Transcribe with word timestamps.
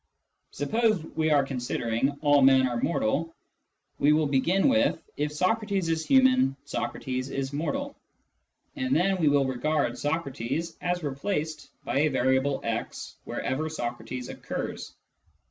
Suppose 0.49 1.03
we 1.15 1.29
are 1.29 1.43
consider 1.43 1.89
ing 1.89 2.17
all" 2.21 2.41
men 2.41 2.67
are 2.67 2.81
mortal": 2.81 3.35
we 3.99 4.13
will 4.13 4.25
begin 4.25 4.67
with" 4.67 4.99
If 5.15 5.31
Socrates 5.31 5.89
is 5.89 6.03
human, 6.03 6.55
Socrates 6.65 7.29
is 7.29 7.53
mortal," 7.53 7.95
Propositional 8.75 8.81
Functions 8.81 8.83
163 8.83 8.85
and 8.87 8.95
then 8.95 9.21
we 9.21 9.29
will 9.29 9.45
regard" 9.45 9.97
Socrates" 9.99 10.75
as 10.81 11.03
replaced 11.03 11.69
by 11.83 11.99
a 11.99 12.07
variable 12.09 12.61
x 12.63 13.15
wherever" 13.25 13.69
Socrates" 13.69 14.29
occurs. 14.29 14.95